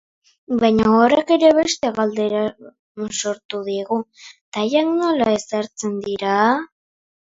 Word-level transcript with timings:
Baina 0.61 0.87
horrek 1.01 1.33
ere 1.35 1.51
beste 1.57 1.91
galdera 1.99 2.41
sortu 3.19 3.63
digu, 3.71 4.03
tailak 4.33 4.93
nola 4.99 5.33
ezartzen 5.41 5.99
dira? 6.13 6.39